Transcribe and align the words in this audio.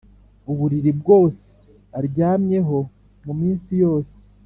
Uburiri 0.51 0.91
bwose 0.99 1.47
aryamyeho 1.99 2.77
mu 3.25 3.33
minsi 3.41 3.71
yose 3.83 4.15